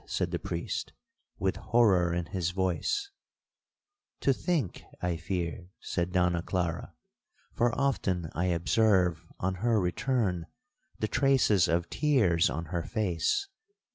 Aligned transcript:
said 0.07 0.31
the 0.31 0.39
priest, 0.39 0.93
with 1.37 1.57
horror 1.57 2.11
in 2.11 2.25
his 2.25 2.49
voice—'To 2.49 4.33
think, 4.33 4.81
I 4.99 5.15
fear,' 5.15 5.69
said 5.79 6.11
Donna 6.11 6.41
Clara; 6.41 6.95
'for 7.53 7.71
often 7.79 8.31
I 8.33 8.45
observe, 8.45 9.23
on 9.39 9.53
her 9.61 9.79
return, 9.79 10.47
the 10.97 11.07
traces 11.07 11.67
of 11.67 11.87
tears 11.91 12.49
on 12.49 12.65
her 12.73 12.81
face. 12.81 13.47